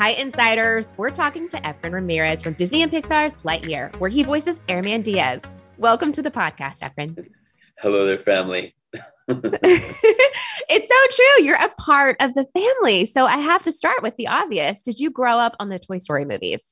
[0.00, 0.94] Hi, insiders.
[0.96, 5.44] We're talking to Efren Ramirez from Disney and Pixar's Lightyear, where he voices Airman Diaz.
[5.76, 7.26] Welcome to the podcast, Efren.
[7.76, 8.74] Hello there, family.
[9.28, 11.44] it's so true.
[11.44, 13.04] You're a part of the family.
[13.04, 14.80] So I have to start with the obvious.
[14.80, 16.62] Did you grow up on the Toy Story movies?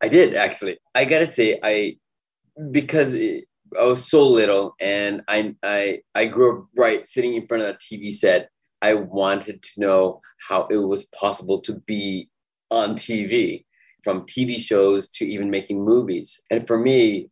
[0.00, 0.78] I did actually.
[0.94, 1.98] I gotta say, I
[2.70, 3.44] because it,
[3.78, 7.68] I was so little, and I I I grew up right sitting in front of
[7.68, 8.48] that TV set.
[8.82, 12.30] I wanted to know how it was possible to be
[12.70, 13.64] on TV,
[14.02, 16.40] from TV shows to even making movies.
[16.50, 17.30] And for me,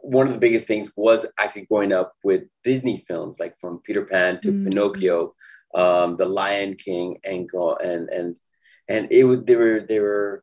[0.00, 4.04] one of the biggest things was actually growing up with Disney films, like from Peter
[4.04, 4.68] Pan to mm-hmm.
[4.68, 5.34] Pinocchio,
[5.74, 8.36] um, The Lion King, and and and
[8.88, 10.42] and it was they were they were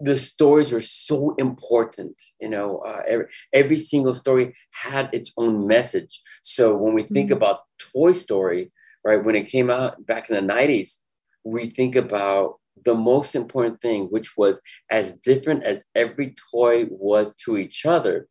[0.00, 5.66] the stories are so important you know uh, every, every single story had its own
[5.66, 7.36] message so when we think mm-hmm.
[7.36, 7.60] about
[7.92, 8.70] toy story
[9.04, 10.96] right when it came out back in the 90s
[11.44, 17.34] we think about the most important thing which was as different as every toy was
[17.34, 18.26] to each other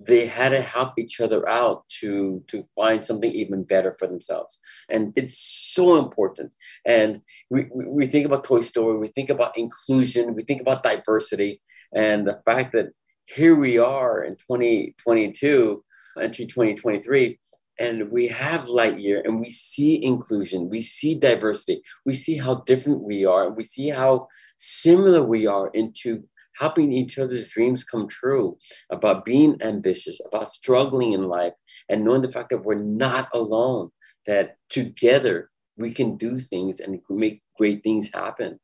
[0.00, 4.58] they had to help each other out to to find something even better for themselves.
[4.88, 6.52] And it's so important.
[6.86, 7.20] And
[7.50, 11.60] we, we think about toy story we think about inclusion we think about diversity
[11.94, 12.90] and the fact that
[13.24, 15.84] here we are in 2022
[16.20, 17.38] entry 2023
[17.80, 23.00] and we have Lightyear and we see inclusion, we see diversity, we see how different
[23.00, 24.28] we are, and we see how
[24.58, 26.22] similar we are into
[26.60, 28.56] helping each other's dreams come true,
[28.90, 31.54] about being ambitious, about struggling in life,
[31.88, 33.90] and knowing the fact that we're not alone,
[34.26, 38.60] that together we can do things and make great things happen.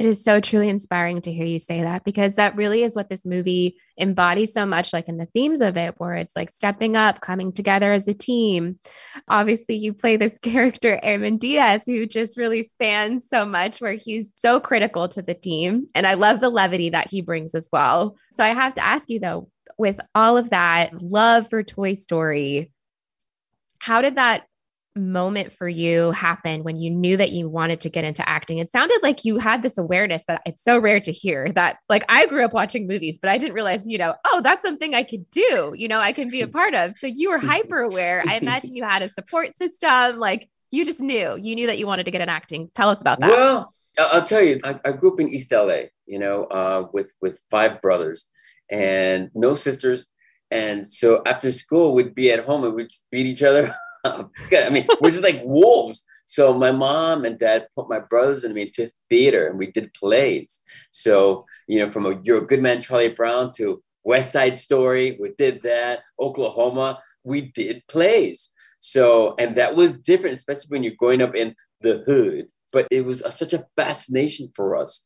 [0.00, 3.10] It is so truly inspiring to hear you say that because that really is what
[3.10, 6.96] this movie embodies so much, like in the themes of it, where it's like stepping
[6.96, 8.78] up, coming together as a team.
[9.28, 14.32] Obviously, you play this character, Airman Diaz, who just really spans so much, where he's
[14.36, 15.88] so critical to the team.
[15.94, 18.16] And I love the levity that he brings as well.
[18.32, 22.72] So I have to ask you, though, with all of that love for Toy Story,
[23.78, 24.46] how did that
[24.94, 28.58] moment for you happen when you knew that you wanted to get into acting?
[28.58, 32.04] It sounded like you had this awareness that it's so rare to hear that like
[32.08, 35.02] I grew up watching movies, but I didn't realize, you know, oh, that's something I
[35.02, 36.96] could do, you know, I can be a part of.
[36.98, 38.22] So you were hyper aware.
[38.26, 40.18] I imagine you had a support system.
[40.18, 42.70] Like you just knew, you knew that you wanted to get in acting.
[42.74, 43.30] Tell us about that.
[43.30, 47.12] Well, I'll tell you, I, I grew up in East LA, you know, uh, with,
[47.20, 48.26] with five brothers
[48.70, 50.06] and no sisters.
[50.50, 54.86] And so after school, we'd be at home and we'd beat each other I mean,
[55.00, 56.04] we're just like wolves.
[56.26, 59.92] So my mom and dad put my brothers and me into theater, and we did
[59.94, 60.60] plays.
[60.90, 65.16] So you know, from a You're a Good Man, Charlie Brown to West Side Story,
[65.20, 66.00] we did that.
[66.18, 68.50] Oklahoma, we did plays.
[68.80, 72.48] So and that was different, especially when you're growing up in the hood.
[72.72, 75.04] But it was a, such a fascination for us.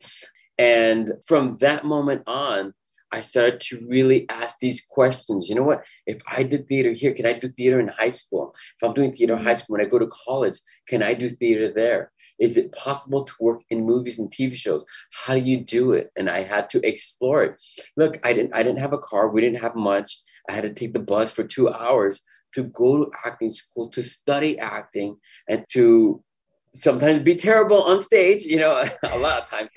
[0.58, 2.72] And from that moment on,
[3.16, 5.48] I started to really ask these questions.
[5.48, 5.86] You know what?
[6.06, 8.54] If I did theater here, can I do theater in high school?
[8.54, 9.58] If I'm doing theater in high mm-hmm.
[9.58, 12.12] school, when I go to college, can I do theater there?
[12.38, 14.84] Is it possible to work in movies and TV shows?
[15.14, 16.10] How do you do it?
[16.14, 17.62] And I had to explore it.
[17.96, 19.30] Look, I didn't I didn't have a car.
[19.30, 20.20] We didn't have much.
[20.46, 22.20] I had to take the bus for two hours
[22.54, 25.16] to go to acting school to study acting
[25.48, 26.22] and to
[26.74, 28.42] sometimes be terrible on stage.
[28.42, 29.70] You know, a lot of times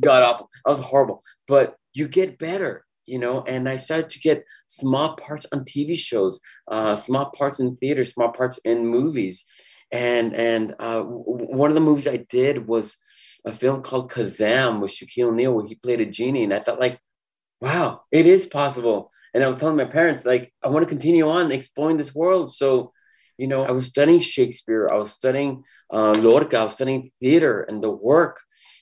[0.00, 0.48] god awful.
[0.66, 3.42] I was horrible, but you get better you know?
[3.46, 8.04] And i started to get small parts on tv shows uh, small parts in theater
[8.04, 9.44] small parts in movies.
[9.92, 12.96] And and uh, one of the movies i did was
[13.44, 16.44] a film called Kazaam with shaquille o'neal where he played a genie.
[16.44, 17.00] And i thought like
[17.60, 19.10] wow it is possible.
[19.34, 22.54] And i was telling my parents like i want to continue on exploring this world.
[22.54, 22.92] So
[23.38, 24.88] you know i was studying shakespeare.
[24.90, 26.58] I was studying uh, lorca.
[26.58, 28.36] I was studying theater and the work.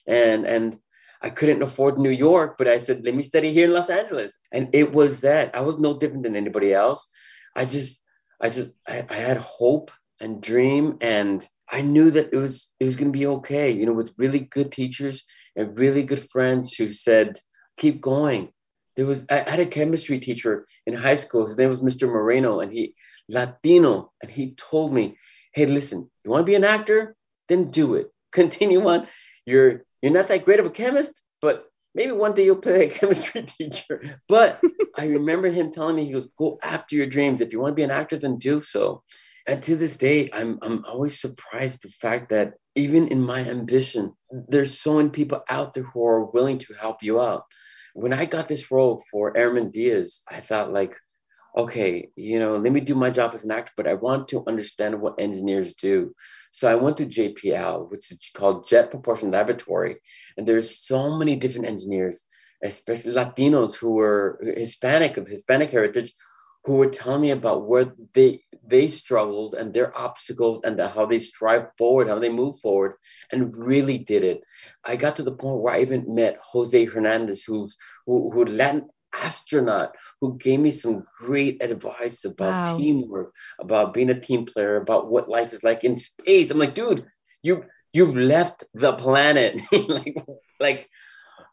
[0.07, 0.77] And and
[1.21, 4.39] I couldn't afford New York, but I said, let me study here in Los Angeles.
[4.51, 5.55] And it was that.
[5.55, 7.07] I was no different than anybody else.
[7.55, 8.01] I just,
[8.41, 9.91] I just, I, I had hope
[10.21, 10.97] and dream.
[11.01, 14.13] And I knew that it was, it was going to be okay, you know, with
[14.17, 15.23] really good teachers
[15.55, 17.39] and really good friends who said,
[17.75, 18.49] keep going.
[18.95, 21.45] There was, I had a chemistry teacher in high school.
[21.45, 22.07] His name was Mr.
[22.07, 22.95] Moreno and he,
[23.27, 24.11] Latino.
[24.21, 25.17] And he told me,
[25.53, 27.15] hey, listen, you want to be an actor?
[27.49, 28.07] Then do it.
[28.31, 29.07] Continue on.
[29.45, 32.89] You're, you're not that great of a chemist, but maybe one day you'll play a
[32.99, 34.01] chemistry teacher.
[34.27, 34.61] But
[34.97, 37.41] I remember him telling me, he goes, go after your dreams.
[37.41, 39.03] If you want to be an actor, then do so.
[39.47, 44.13] And to this day, I'm, I'm always surprised the fact that even in my ambition,
[44.31, 47.43] there's so many people out there who are willing to help you out.
[47.93, 50.95] When I got this role for Airman Diaz, I thought like,
[51.57, 54.43] okay, you know, let me do my job as an actor, but I want to
[54.47, 56.13] understand what engineers do.
[56.51, 59.97] So I went to JPL, which is called Jet Propulsion Laboratory,
[60.37, 62.25] and there's so many different engineers,
[62.63, 66.11] especially Latinos who were Hispanic of Hispanic heritage,
[66.65, 71.05] who were telling me about where they they struggled and their obstacles and the, how
[71.05, 72.93] they strive forward, how they move forward,
[73.31, 74.43] and really did it.
[74.83, 78.89] I got to the point where I even met Jose Hernandez, who's who, who Latin
[79.13, 82.77] astronaut who gave me some great advice about wow.
[82.77, 86.51] teamwork, about being a team player, about what life is like in space.
[86.51, 87.05] I'm like, dude,
[87.43, 89.59] you you've left the planet.
[89.71, 90.25] like,
[90.59, 90.89] like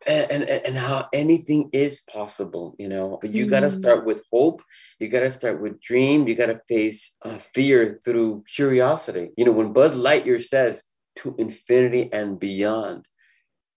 [0.07, 3.19] and, and, and how anything is possible, you know.
[3.21, 3.51] But you mm.
[3.51, 4.63] got to start with hope.
[5.01, 6.29] You got to start with dream.
[6.29, 9.31] You got to face uh, fear through curiosity.
[9.37, 10.85] You know, when Buzz Lightyear says
[11.17, 13.07] to infinity and beyond,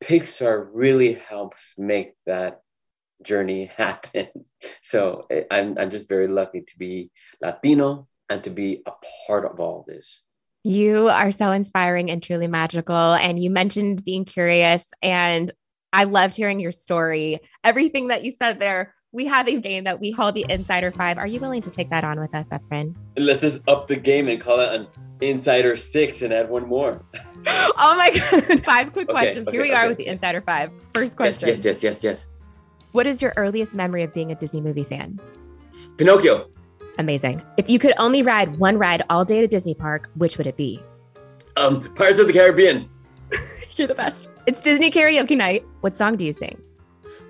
[0.04, 2.62] Pixar really helps make that
[3.24, 4.28] journey happen.
[4.82, 7.12] So eh, I'm, I'm just very lucky to be
[7.42, 8.92] Latino and to be a
[9.28, 10.26] part of all this.
[10.64, 13.14] You are so inspiring and truly magical.
[13.14, 15.52] And you mentioned being curious, and
[15.94, 17.40] I loved hearing your story.
[17.64, 18.94] Everything that you said there.
[19.12, 21.18] We have a game that we call the Insider Five.
[21.18, 22.96] Are you willing to take that on with us, Efren?
[23.18, 24.88] Let's just up the game and call it an
[25.20, 27.04] Insider Six and add one more.
[27.48, 28.64] oh my God.
[28.66, 29.48] Five quick okay, questions.
[29.48, 29.82] Okay, Here we okay.
[29.82, 30.70] are with the Insider Five.
[30.94, 31.50] First question.
[31.50, 32.30] Yes, yes, yes, yes, yes.
[32.92, 35.20] What is your earliest memory of being a Disney movie fan?
[35.98, 36.50] Pinocchio.
[36.98, 37.44] Amazing.
[37.58, 40.48] If you could only ride one ride all day at a Disney park, which would
[40.48, 40.82] it be?
[41.56, 42.90] Um, Pirates of the Caribbean.
[43.76, 44.30] You're the best.
[44.48, 45.64] It's Disney karaoke night.
[45.82, 46.60] What song do you sing?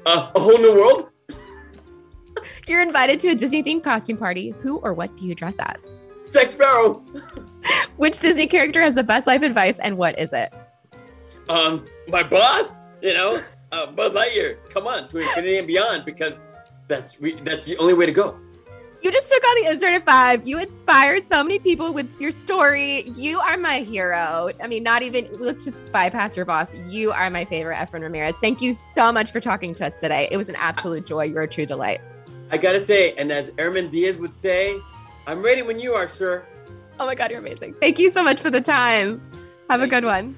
[0.06, 1.10] Uh, a whole new world.
[2.68, 4.52] You're invited to a Disney themed costume party.
[4.62, 6.00] Who or what do you dress as?
[6.32, 7.04] Jack Sparrow.
[7.98, 10.54] Which Disney character has the best life advice and what is it?
[11.50, 14.58] Um, my boss, you know uh, Buzz Lightyear.
[14.70, 16.42] Come on, to infinity and beyond, because
[16.88, 18.40] that's that's the only way to go.
[19.02, 20.46] You just took on the Insider Five.
[20.46, 23.10] You inspired so many people with your story.
[23.16, 24.50] You are my hero.
[24.62, 26.74] I mean, not even, let's just bypass your boss.
[26.74, 28.36] You are my favorite, Efren Ramirez.
[28.42, 30.28] Thank you so much for talking to us today.
[30.32, 31.24] It was an absolute joy.
[31.24, 32.02] You're a true delight.
[32.52, 34.78] I got to say, and as Airman Diaz would say,
[35.28, 36.46] I'm ready when you are, sir.
[37.00, 37.76] Oh my God, you're amazing.
[37.76, 39.22] Thank you so much for the time.
[39.70, 40.36] Have Thank a good one.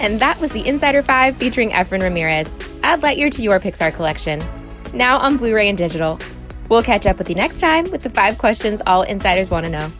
[0.00, 2.56] And that was the Insider 5 featuring Efren Ramirez.
[2.82, 4.42] Add Lightyear to your Pixar collection.
[4.94, 6.18] Now on Blu ray and digital.
[6.68, 9.70] We'll catch up with you next time with the five questions all insiders want to
[9.70, 9.92] know.